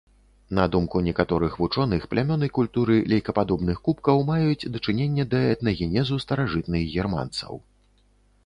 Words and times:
На 0.59 0.63
думку 0.75 0.99
некаторых 1.07 1.57
вучоных, 1.63 2.07
плямёны 2.13 2.47
культуры 2.57 2.95
лейкападобных 3.13 3.77
кубкаў 3.89 4.23
маюць 4.31 4.69
дачыненне 4.79 5.23
да 5.35 5.43
этнагенезу 5.53 6.19
старажытных 6.25 6.83
германцаў. 6.97 7.53